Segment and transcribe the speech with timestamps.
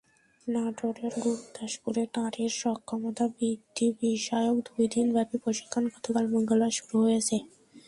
[0.47, 7.35] নাটোরের গুরুদাসপুরে নারীর সক্ষমতা বৃদ্ধিবিষয়ক দুই দিনব্যাপী প্রশিক্ষণ গতকাল মঙ্গলবার শুরু হয়েছে।